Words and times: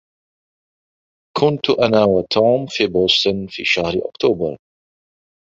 كنت 1.37 1.69
انا 1.79 2.03
وتوم 2.03 2.65
في 2.69 2.87
بوسطن 2.87 3.47
في 3.49 3.65
شهر 3.65 3.93
أكتوبر. 4.09 4.57